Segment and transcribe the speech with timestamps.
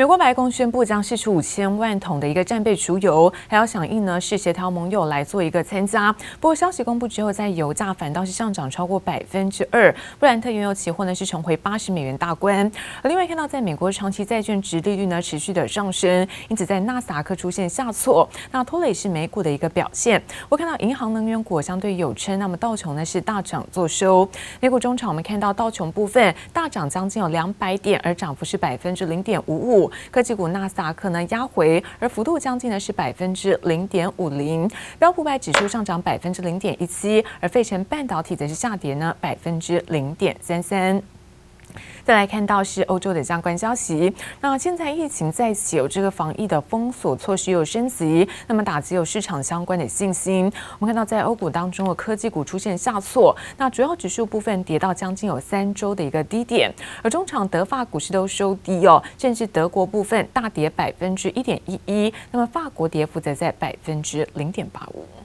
[0.00, 6.10] 美国白宫宣布将释出五千万桶的一个战备储油，还要响应呢是协调盟友来做一个参加。
[6.40, 12.72] 不过消息公布之后，在油价反倒是上涨超过百分之二，布兰特原油期货呢是重回八十美元大关。
[13.02, 20.22] 另外看到，在美国长期债券殖利率呢持续的上升，因此在纳斯达克出现下挫，那拖累是美股的一个表现。
[20.48, 24.26] 我看到银行、能源股相对有撑，那么道琼呢是大涨作收。
[24.60, 29.89] 美股中场我们看到道琼部分大涨将近有两百点，而涨幅是百分之零点五五。
[30.10, 34.70] 科技股纳斯达克呢压回，而幅度将近呢是百分之零点五零。
[34.98, 41.02] 标普百指数上涨百分之零点一七，而费城半导体则是下跌呢百分之零点三三。
[42.04, 44.12] 再来看到是欧洲的相关消息。
[44.40, 50.50] 那现在疫情再起，有这个防疫的封锁措施又升级，那么打击有市场相关的信心。
[50.78, 65.19] 我们看到在欧股当中的科技股出现下挫，那主要指数部分跌到将近有三周的一个低点，而中场德法股市都收低哦，甚至德国部分大跌百分之一点一一，那么法国跌幅则在百分之零点八五。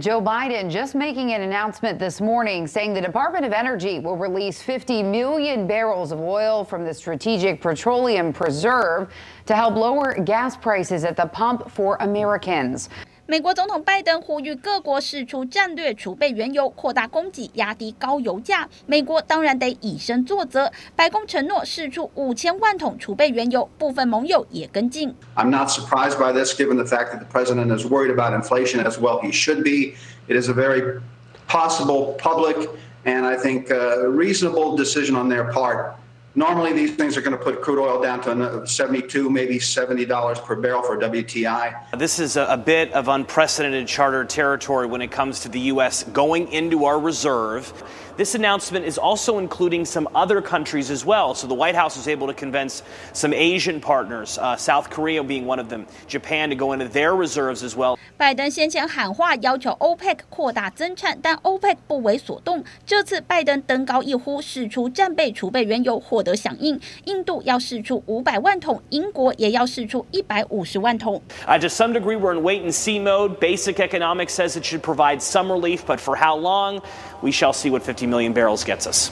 [0.00, 4.60] Joe Biden just making an announcement this morning saying the Department of Energy will release
[4.60, 9.12] 50 million barrels of oil from the Strategic Petroleum Preserve
[9.44, 12.88] to help lower gas prices at the pump for Americans.
[13.32, 18.68] 美国总统拜登呼吁各国释出战略储备原油，扩大供给，压低高油价。
[18.84, 20.70] 美国当然得以身作则。
[20.94, 25.14] 白宫承诺释出五千万桶储备原油，部分盟友也跟进。
[25.34, 28.98] I'm not surprised by this, given the fact that the president is worried about inflation as
[28.98, 29.22] well.
[29.22, 29.94] He should be.
[30.28, 31.00] It is a very
[31.48, 32.68] possible, public,
[33.06, 35.96] and I think a reasonable decision on their part.
[36.35, 40.55] Normally, these things are going to put crude oil down to 72, maybe $70 per
[40.55, 41.97] barrel for WTI.
[41.97, 46.03] This is a, a bit of unprecedented charter territory when it comes to the U.S.
[46.03, 47.73] going into our reserve.
[48.17, 51.35] This announcement is also including some other countries as well.
[51.35, 52.81] So the White House was able to convince
[53.13, 57.15] some Asian partners, uh, South Korea being one of them, Japan to go into their
[57.15, 57.97] reserves as well.
[58.17, 62.63] 拜登先前喊话要求 OPEC 扩大增产，但 OPEC 不为所动。
[62.83, 66.79] 这次拜登登高一呼，释出战备储备原油， 获得响应。
[67.05, 71.21] 印度要释出五百万桶，英国也要释出一百五十万桶。
[71.47, 73.39] Uh, to some degree, we're in wait and see mode.
[73.39, 76.81] Basic economics says it should provide some relief, but for how long,
[77.21, 79.11] we shall see what 50 million barrels gets us.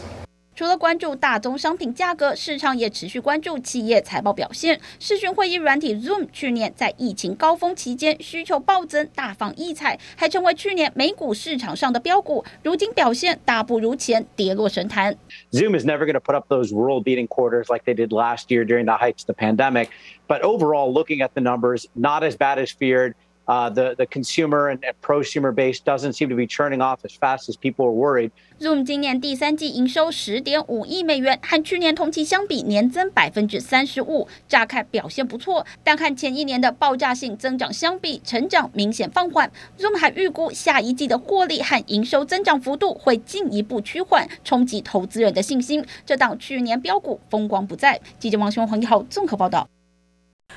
[0.60, 4.78] 除了关注大宗商品价格，市场也持续关注企业财报表现。
[4.98, 12.44] 视讯会议软体 Zoom 去年在疫情高峰期间需求暴增，大放异彩，还成为去年美股市场上的标股。
[12.62, 15.16] 如今表现大不如前，跌落神坛。
[15.50, 18.84] Zoom is never going to put up those world-beating quarters like they did last year during
[18.84, 19.88] the heights of the pandemic.
[20.28, 23.14] But overall, looking at the numbers, not as bad as feared.
[23.50, 27.48] Uh, the the consumer and prosumer base doesn't seem to be churning off as fast
[27.48, 28.30] as people are worried.
[28.60, 39.50] Zoom 今年第三季营收十点五亿美元，和去年同期相比年增百分之三十五，乍看表现不错，但和前一年的爆炸性增长相比，成长明显放缓。
[39.76, 45.84] Zoom 还预估下一季的获利和营收增长幅度会进一步趋缓，冲击投资人的信心。
[46.06, 48.00] 这档去年标股风光不再。
[48.20, 49.66] 记者王雄、黄一豪综合报道。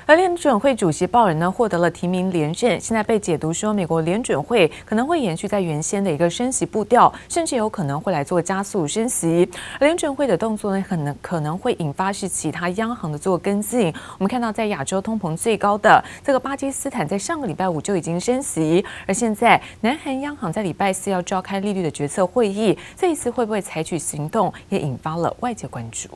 [0.06, 9.48] 而联准会主席鲍尔呢获得了提名连任，现在被解读说美国联准会可能会延续在原先的一个升息步调，甚至有可能会来做加速升息。
[9.80, 13.92] 联准会的动作呢，可能可能会引发是其他央行的做跟进。
[14.18, 26.08] 我们看到在亚洲通膨最高的这个巴基斯坦，在上个礼拜五就已经升息，而现在南韩央行在礼拜四要召开利率的决策会议，这一次会不会采取行动，也引发了外界关注。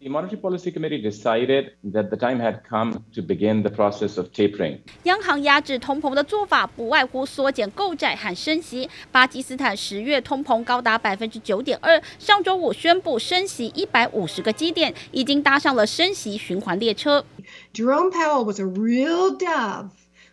[0.00, 4.28] The Monetary Policy Committee decided that the time had come to begin the process of
[4.30, 4.78] tapering.
[5.04, 8.88] 央行压制通膨的做法不外乎缩减购债和升息。
[9.10, 17.24] 巴基斯坦十月通膨高达百分之九点二，上周五宣布升息一百五十个基点，已经搭上了升息循环列车。
[17.74, 19.88] Jerome Powell was a real dove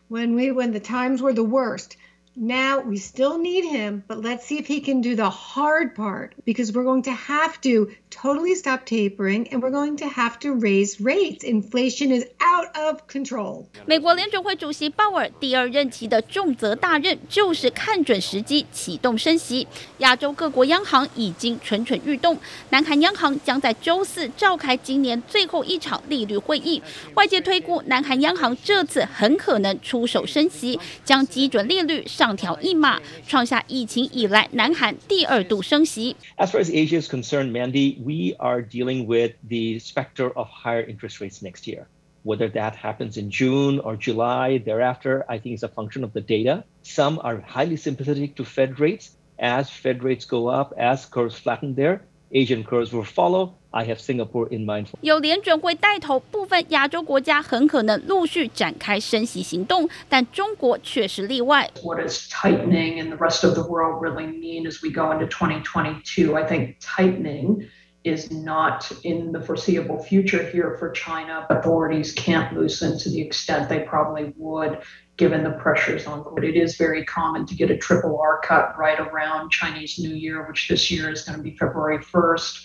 [0.07, 1.94] when we when the times were the worst.
[2.41, 6.34] Now we still need him, but let's see if he can do the hard part
[6.47, 10.54] because we're going to have to totally stop tapering and we're going to have to
[10.54, 11.43] raise rates.
[11.43, 13.66] Inflation is out of control.
[13.86, 19.66] 美国联准会主席鲍尔第二任期的重责大任就是看准时机启动升息。
[19.98, 22.39] 亚洲各国央行已经蠢蠢欲动，
[22.71, 26.80] 南韩央行将在周四召开今年最后一场利率会议。
[27.15, 32.28] 外界推估，南韩央行这次很可能出手升息，将基准利率上。
[32.28, 36.16] 上调一码，创下疫情以来南韩第二度升息。
[36.37, 41.20] As far as Asia is concerned, Mandy, we are dealing with the specter of higher interest
[41.20, 41.87] rates next year.
[42.23, 46.22] Whether that happens in June or July thereafter, I think is a function of the
[46.22, 46.64] data.
[46.81, 49.11] Some are highly sympathetic to Fed rates.
[49.37, 53.55] As Fed rates go up, as curves flatten there, Asian curves will follow.
[53.72, 54.87] I have Singapore in mind.
[55.02, 61.70] 有联准会带头，部分亚洲国家很可能陆续展开升息行动，但中国却是例外。
[61.81, 66.35] What does tightening in the rest of the world really mean as we go into 2022?
[66.35, 67.67] I think tightening
[68.03, 71.46] is not in the foreseeable future here for China.
[71.49, 74.79] Authorities can't loosen to the extent they probably would
[75.16, 76.43] given the pressures on it.
[76.43, 80.46] It is very common to get a triple R cut right around Chinese New Year,
[80.47, 82.59] which this year is going to be February 1st.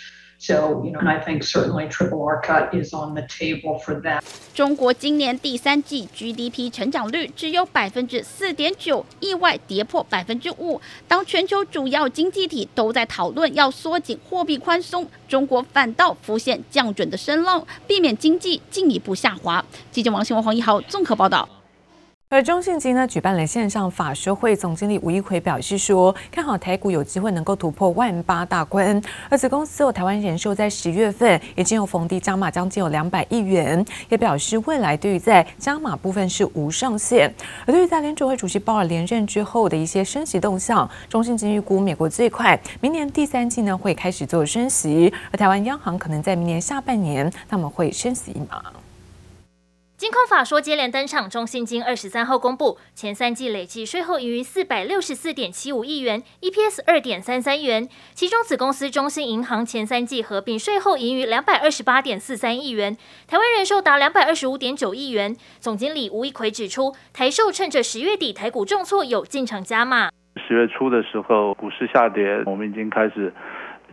[0.45, 4.01] So, you know, and I think certainly triple R cut is on the table for
[4.01, 4.21] that.
[4.53, 10.81] 中国今年第三季 GDP 成长率只有百分之四点九，意外跌破百分之五。
[11.07, 19.63] 当全球主要经济体都在讨论要缩紧货币宽松，中国反倒浮现降准的声浪，避免经济进一步下滑。
[19.93, 21.47] 记者王新文、黄一豪综合报道。
[22.33, 28.99] 而中信金呢举办了线上法说会，总经理吴一奎表示说，看好台股有机会能够突破万八大关。
[29.29, 37.31] 而子公司有台湾人寿在十月份已经有逢低加码将近有两百亿元，也表示未来对于在加码部分是无上限。
[37.67, 48.82] 而对于在联准会主席鲍尔连任之后的一些升息动向，中信金预估美国最快明年第三季呢会开始做升息，而台湾央行可能在明年下半年他们会升息一码。
[49.95, 57.87] 金控法说接连登场，中信金二十三号公布前三季累计税后盈余四百六十四点七五亿元，EPS 二点三三元。
[58.15, 62.97] 其中子公司中信银行前三季合并税后盈余两百二十八点四三亿元，
[63.27, 65.35] 台湾人寿达两百二十五点九亿元。
[65.59, 70.09] 总经理吴一奎指出，台寿趁着十月底台股重挫有进场加码。
[70.47, 73.31] 十月初的时候股市下跌，我们已经开始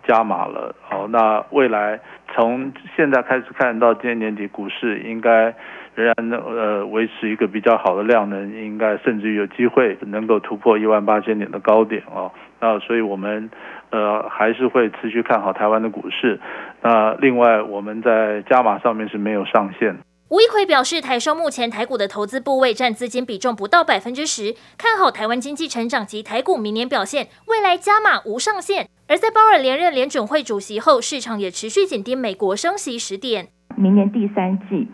[0.06, 0.74] 加码了。
[0.82, 2.00] 好，那未来
[2.34, 5.54] 从现在开始看到今年年底股市应该。
[5.96, 12.30] 仍然呢，呃，维持一个比较好的量能，应该甚至于有机会能够突破一万八千点的高点哦。
[12.60, 13.50] 那所以我们
[13.90, 16.38] 呃还是会持续看好台湾的股市。
[16.80, 19.96] 那另外我们在加码上面是没有上限。
[20.30, 28.86] 吴一奎表示，台寿目前台股的投资部位占资金比重不到百分之十，看好台湾经济成长及台股明年表现，未来加码无上限。
[29.08, 33.48] 而在鲍尔连任联准会主席后，市场也持续紧盯美国升息时点。
[33.74, 34.86] 明年第三季。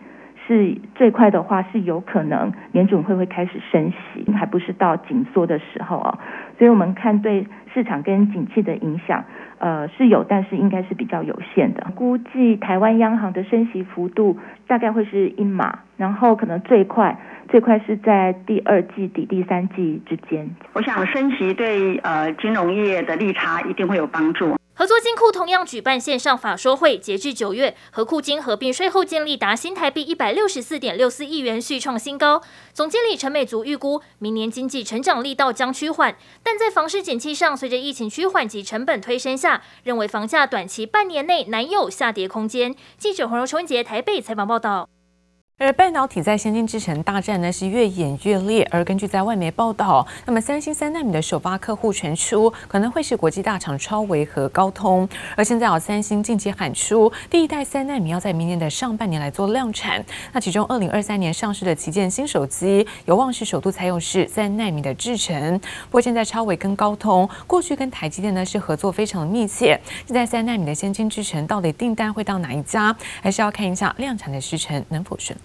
[0.47, 6.17] 是最快的话，是有可能联准会会开始升息，还不是到紧缩的时候哦。
[6.57, 9.25] 所以我们看对市场跟景气的影响，
[9.59, 11.87] 呃是有，但是应该是比较有限的。
[11.95, 14.37] 估计台湾央行的升息幅度
[14.67, 17.17] 大概会是一码，然后可能最快
[17.47, 20.49] 最快是在第二季底第三季之间。
[20.73, 24.56] 我想升息对呃金融业的利差一定会有帮助。
[24.77, 32.43] 合作金库同样举办线上法说会，截至九月，合库金合并税后净利达新台币一百六十四点六四亿元，续创新高。
[32.73, 42.75] 总经理陈美竹预估，明年经济成长力道将趋缓，但在房市景气上，随着疫情趋缓及成本推升下，认为房价短期半年内难有下跌空间。
[42.99, 44.87] 记者黄柔春杰台北采访报道。
[45.59, 65.59] 而半导体在先进制程大战呢是越演越烈，而根据在外媒报道，那么三星三纳米的首发客户传出可能会是国际大厂超微和高通，而现在啊三星近期喊出第一代三纳米要在明年的上半年来做量产，那其中二零二三年上市的旗舰新手机有望是首度采用是三纳米的制程。
[65.85, 75.35] 不过现在超微跟高通过去跟台积电呢是合作非常的密切，现在三纳米的先进制程到底订单会到哪一家，还是要看一下量产的时程能否顺。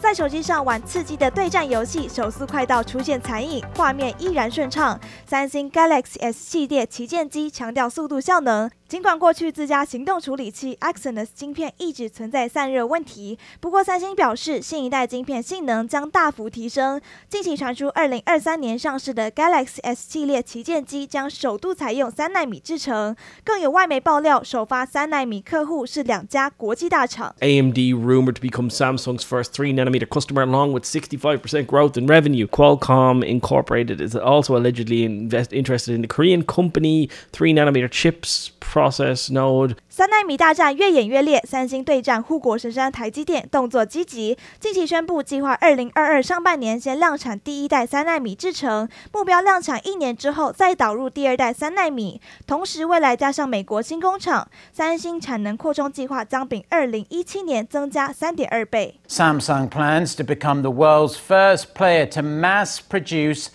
[0.00, 4.98] 在手机上玩刺激的对战游戏，手速快到出现残影，画面依然顺畅。
[5.24, 8.68] 三星 Galaxy S 系列旗舰机强调速度效能。
[8.89, 17.01] 尽管过去自家行动处理器 Exynos 晶片一直存在散热问题，不过三星表示新一代晶片性能将大幅提升。
[17.27, 27.35] 近期传出2023年上市的 Galaxy S 系列旗舰机将首度采用三奈米制程，更有外媒爆料，首发三奈米客户是两家国际大厂。
[27.39, 32.47] AMD rumored to become Samsung's first three nanometer customer, along with 65% growth in revenue.
[32.47, 38.51] Qualcomm Incorporated is also allegedly invest interested in the Korean company three nanometer chips.
[38.80, 52.22] Process node 三奈米大战越演越烈，三星对战护国神山台积电动作积极，近期宣布计划二零二二上半年先量产第一代三纳米制程，目标量产一年之后再导入第二代三纳米。
[52.46, 58.98] 同时，未来加上美国新工厂，三星产能扩充计划将比二零一七年增加三点二倍。
[59.08, 63.48] Samsung plans to become the world's first player to mass produce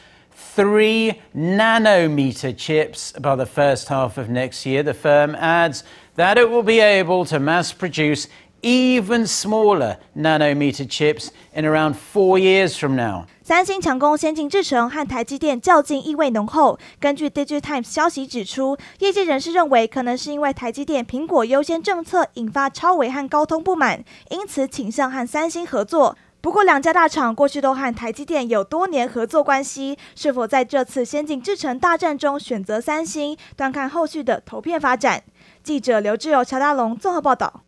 [0.55, 4.83] three nanometer chips by the first half of next year.
[4.83, 5.83] The firm adds
[6.17, 8.27] that it will be able to mass produce
[8.63, 13.27] even smaller nanometer chips in around four years from now.
[13.43, 16.79] 三星强攻先进制程和台积电较劲意味浓厚。
[17.01, 26.17] 根据 DigiTimes 消息指出，业界人士认为，可能是因为台积电苹果优先政策引发超微和高通不满，因此倾向和三星合作。
[26.46, 35.24] 不过，两家大厂过去都和台积电有多年合作关系，是否在这次先进制程大战中选择三星，端看后续的投片发展。
[35.64, 37.65] 记者刘志友、乔大龙综合报道。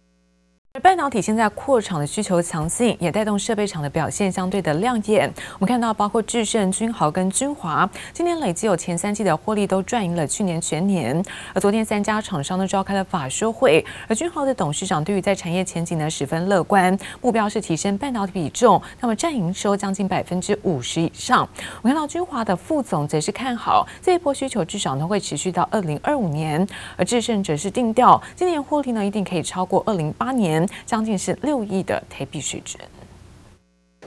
[0.81, 5.31] 半导体现在扩厂的需求强劲，也带动设备厂的表现相对的亮眼。
[5.57, 11.23] 我们看到，包括智胜、君豪跟君华，今年累计有前三季的获利都赚赢了去年全年。
[11.53, 21.47] 而昨天三家厂商呢召开了法说会，而君豪的董事长对于在产业前景呢十分乐观，目标是提升半导体比重，那么占营收将近百分之五十以上。
[21.81, 26.65] 我们看到君华的副总则是看好这一波需求至少呢会持续到二零二五年，
[26.95, 30.66] 而智胜则是定调今年获利呢一定可以超过二零八年。
[30.85, 32.81] 将近是六亿的台币水准。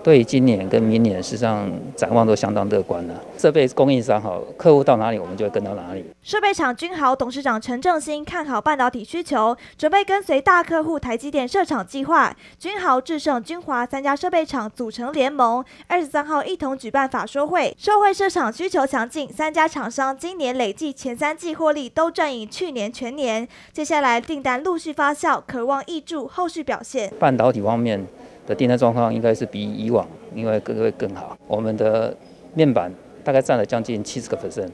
[0.03, 3.15] 对今年跟明年，实际上展望都相当乐观了。
[3.37, 6.05] 设备供应商好，客户到哪里，我们就会跟到哪里。
[6.23, 12.35] 设备厂君豪董事长陈正兴看好半导体需求，准备跟随大客户台积电设厂计划。
[12.59, 17.75] 君豪、智胜、君华三家设备厂组成联盟，二十三号一同举办法说会。
[17.79, 23.47] 社会设厂需求强劲，三家厂商今年累计前三季获利都赚赢去年全年。
[23.73, 27.13] 接下来订单陆续发酵，渴望挹注后续表现。
[27.19, 28.07] 半导体方面。
[28.47, 31.37] 的订单状况应该是比以往，因为更会更好。
[31.47, 32.15] 我们的
[32.55, 32.93] 面板
[33.23, 34.71] 大概占了将近七十个 percent，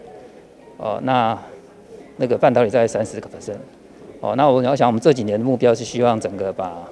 [0.77, 1.39] 哦，那
[2.17, 3.59] 那个半导体在三十个 percent，
[4.21, 6.89] 哦，那我要想，我们这几年的目标是希望整个把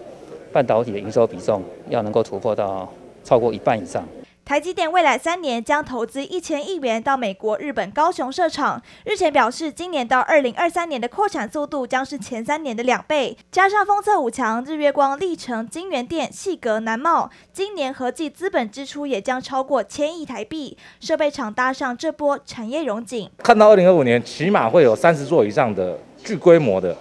[0.52, 2.88] 半导体的营收比重要能够突破到
[3.22, 4.06] 超过一半以上。
[4.44, 8.80] 台积电未来三年将投资一千亿元到美国、日本高雄设厂。
[9.04, 13.34] 日前表示，今年到二零二三年的扩产速度将是前三年的两倍。
[13.50, 20.76] 加上封测五强，日月光、力成、京元电、细格、南茂，今年合计资本支出也将超过千亿台币。
[21.00, 26.94] 设备厂搭上这波产业融景，看到二零二五年起码会有三十座以上的巨规模的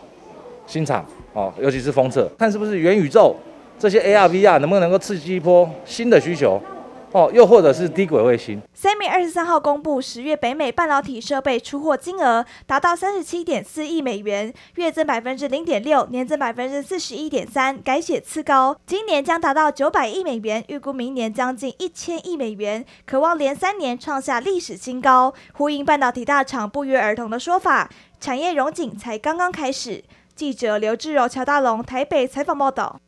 [0.65, 3.35] 新厂哦，尤其是封测，看是不是元宇宙
[3.77, 6.61] 这些 AR、VR 能不能够刺激一波新的需求。
[7.13, 8.59] 哦，又或者是低轨卫星。
[8.75, 18.75] SEMI 二十三号公布十月北美半导体设备出货金额达到三十七点四亿美元，月增百分之零点六，年增百分之四十一点三，改写次高。
[18.87, 27.89] 今年将达到九百亿美元，预估明年将近一千亿美元，可望连三年创下历史新高，呼应半导体大厂不约而同的说法，
[28.19, 30.03] 产业融景才刚刚开始。
[30.35, 32.99] 记者刘志柔、乔大龙台北采访报道。